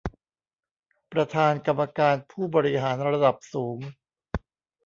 [1.11, 3.79] ประธานกรรมการผู้บริหารระดับสูง